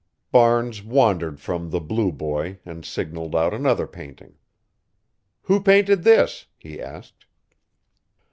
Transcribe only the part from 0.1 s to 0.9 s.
Barnes